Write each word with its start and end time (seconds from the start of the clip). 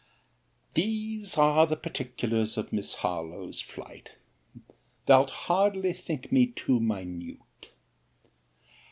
These 0.73 1.37
are 1.37 1.67
the 1.67 1.75
particulars 1.77 2.57
of 2.57 2.73
Miss 2.73 2.91
Harlowe's 3.05 3.61
flight. 3.61 4.13
Thou'lt 5.05 5.29
hardly 5.29 5.93
think 5.93 6.31
me 6.31 6.47
too 6.47 6.79
minute. 6.79 7.69